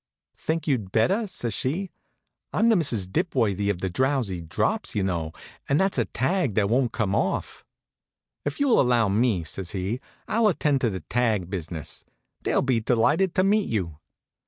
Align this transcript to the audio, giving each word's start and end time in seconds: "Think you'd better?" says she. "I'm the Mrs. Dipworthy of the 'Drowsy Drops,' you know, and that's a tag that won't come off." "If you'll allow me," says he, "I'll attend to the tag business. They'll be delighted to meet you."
"Think 0.35 0.65
you'd 0.65 0.91
better?" 0.91 1.27
says 1.27 1.53
she. 1.53 1.91
"I'm 2.51 2.69
the 2.69 2.75
Mrs. 2.75 3.05
Dipworthy 3.11 3.69
of 3.69 3.81
the 3.81 3.89
'Drowsy 3.91 4.41
Drops,' 4.41 4.95
you 4.95 5.03
know, 5.03 5.31
and 5.69 5.79
that's 5.79 5.99
a 5.99 6.05
tag 6.05 6.55
that 6.55 6.71
won't 6.71 6.91
come 6.91 7.13
off." 7.13 7.63
"If 8.43 8.59
you'll 8.59 8.81
allow 8.81 9.09
me," 9.09 9.43
says 9.43 9.73
he, 9.73 10.01
"I'll 10.27 10.47
attend 10.47 10.81
to 10.81 10.89
the 10.89 11.01
tag 11.01 11.51
business. 11.51 12.03
They'll 12.41 12.63
be 12.63 12.79
delighted 12.79 13.35
to 13.35 13.43
meet 13.43 13.69
you." 13.69 13.99